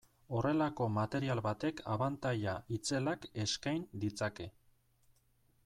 [0.35, 4.49] Horrelako material batek abantaila itzelak eskain ditzake.